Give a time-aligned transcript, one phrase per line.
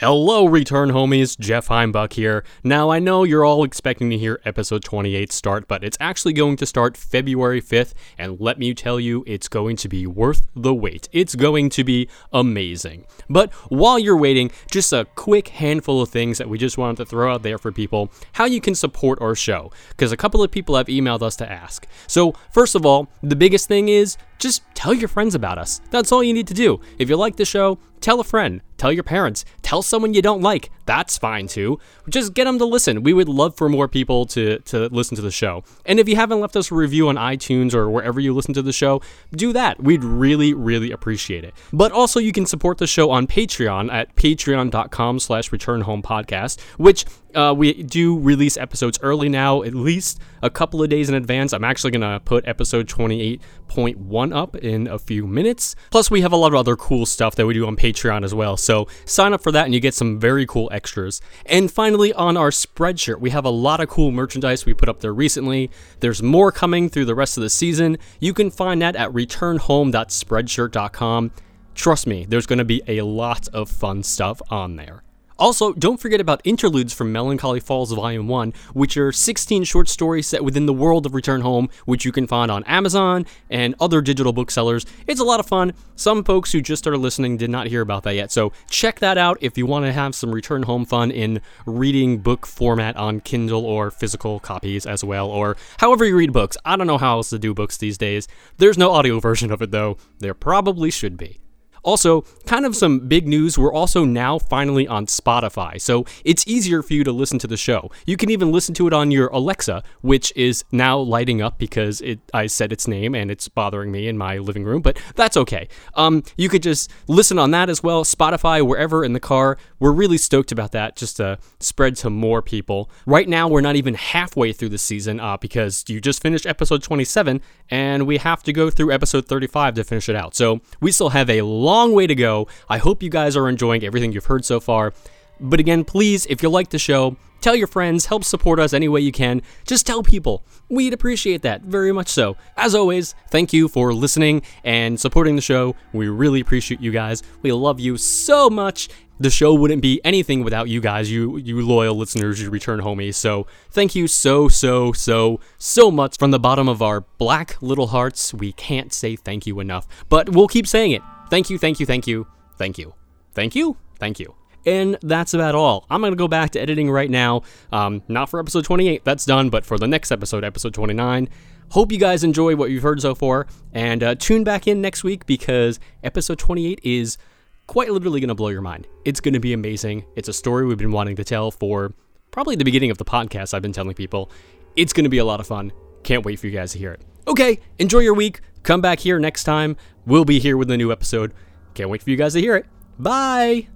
[0.00, 1.36] Hello, return homies.
[1.36, 2.44] Jeff Heimbuck here.
[2.62, 6.56] Now, I know you're all expecting to hear episode 28 start, but it's actually going
[6.58, 10.72] to start February 5th, and let me tell you, it's going to be worth the
[10.72, 11.08] wait.
[11.10, 13.06] It's going to be amazing.
[13.28, 17.04] But while you're waiting, just a quick handful of things that we just wanted to
[17.04, 20.52] throw out there for people how you can support our show, because a couple of
[20.52, 21.88] people have emailed us to ask.
[22.06, 25.80] So, first of all, the biggest thing is just tell your friends about us.
[25.90, 26.80] That's all you need to do.
[27.00, 30.40] If you like the show, tell a friend, tell your parents, tell someone you don't
[30.40, 30.70] like.
[30.86, 31.78] That's fine too.
[32.08, 33.02] Just get them to listen.
[33.02, 35.64] We would love for more people to, to listen to the show.
[35.84, 38.62] And if you haven't left us a review on iTunes or wherever you listen to
[38.62, 39.82] the show, do that.
[39.82, 41.54] We'd really, really appreciate it.
[41.72, 47.04] But also you can support the show on Patreon at patreon.com slash returnhomepodcast, which
[47.34, 51.52] uh, we do release episodes early now, at least a couple of days in advance.
[51.52, 55.74] I'm actually going to put episode 28.1 up in a few minutes.
[55.90, 58.34] Plus, we have a lot of other cool stuff that we do on Patreon as
[58.34, 58.56] well.
[58.56, 61.20] So sign up for that and you get some very cool extras.
[61.46, 65.00] And finally, on our Spreadshirt, we have a lot of cool merchandise we put up
[65.00, 65.70] there recently.
[66.00, 67.98] There's more coming through the rest of the season.
[68.20, 71.30] You can find that at returnhome.spreadshirt.com.
[71.74, 75.04] Trust me, there's going to be a lot of fun stuff on there.
[75.38, 80.26] Also, don't forget about Interludes from Melancholy Falls Volume 1, which are 16 short stories
[80.26, 84.00] set within the world of Return Home, which you can find on Amazon and other
[84.00, 84.84] digital booksellers.
[85.06, 85.74] It's a lot of fun.
[85.94, 89.16] Some folks who just started listening did not hear about that yet, so check that
[89.16, 93.20] out if you want to have some Return Home fun in reading book format on
[93.20, 96.56] Kindle or physical copies as well, or however you read books.
[96.64, 98.26] I don't know how else to do books these days.
[98.56, 99.98] There's no audio version of it though.
[100.18, 101.38] There probably should be.
[101.82, 106.82] Also, kind of some big news, we're also now finally on Spotify, so it's easier
[106.82, 107.90] for you to listen to the show.
[108.06, 112.00] You can even listen to it on your Alexa, which is now lighting up because
[112.00, 115.36] it I said its name and it's bothering me in my living room, but that's
[115.36, 115.68] okay.
[115.94, 119.58] Um, you could just listen on that as well, Spotify, wherever in the car.
[119.78, 122.90] We're really stoked about that just to spread to more people.
[123.06, 126.82] Right now, we're not even halfway through the season uh, because you just finished episode
[126.82, 130.34] 27 and we have to go through episode 35 to finish it out.
[130.34, 132.48] So we still have a long way to go.
[132.68, 134.94] I hope you guys are enjoying everything you've heard so far.
[135.40, 138.88] But again, please, if you like the show, tell your friends, help support us any
[138.88, 139.42] way you can.
[139.66, 140.42] Just tell people.
[140.68, 142.36] We'd appreciate that very much so.
[142.56, 145.76] As always, thank you for listening and supporting the show.
[145.92, 147.22] We really appreciate you guys.
[147.42, 148.88] We love you so much.
[149.20, 153.16] The show wouldn't be anything without you guys, you you loyal listeners, you return homies.
[153.16, 157.88] So thank you so so so so much from the bottom of our black little
[157.88, 158.32] hearts.
[158.32, 161.02] We can't say thank you enough, but we'll keep saying it.
[161.30, 162.94] Thank you, thank you, thank you, thank you,
[163.34, 164.34] thank you, thank you.
[164.66, 165.86] And that's about all.
[165.88, 167.42] I'm going to go back to editing right now.
[167.72, 171.28] Um, not for episode 28, that's done, but for the next episode, episode 29.
[171.70, 175.04] Hope you guys enjoy what you've heard so far, and uh, tune back in next
[175.04, 177.18] week because episode 28 is
[177.66, 178.86] quite literally going to blow your mind.
[179.04, 180.06] It's going to be amazing.
[180.16, 181.92] It's a story we've been wanting to tell for
[182.30, 184.30] probably the beginning of the podcast, I've been telling people.
[184.76, 185.72] It's going to be a lot of fun.
[186.02, 187.02] Can't wait for you guys to hear it.
[187.26, 188.40] Okay, enjoy your week.
[188.62, 189.76] Come back here next time.
[190.06, 191.34] We'll be here with a new episode.
[191.74, 192.66] Can't wait for you guys to hear it.
[192.98, 193.68] Bye!